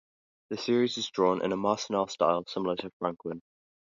[0.49, 3.39] The series is drawn in a Marcinelle style similar to Franquin.